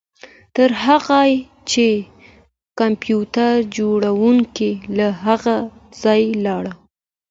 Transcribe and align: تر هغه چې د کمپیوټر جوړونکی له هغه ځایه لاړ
تر 0.55 0.71
هغه 0.85 1.21
چې 1.71 1.87
د 2.01 2.05
کمپیوټر 2.79 3.53
جوړونکی 3.77 4.71
له 4.97 5.07
هغه 5.25 5.55
ځایه 6.01 6.31
لاړ 6.45 6.65